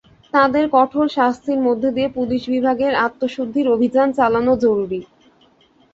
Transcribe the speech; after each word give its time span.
তাঁদের 0.33 0.65
কঠোর 0.73 1.07
শাস্তির 1.17 1.59
মধ্য 1.67 1.83
দিয়ে 1.95 2.09
পুলিশ 2.09 2.41
বিভাগের 2.53 2.93
আত্মশুদ্ধির 3.05 3.67
অভিযান 3.75 4.07
চালানো 4.17 4.53
জরুরি। 4.63 5.01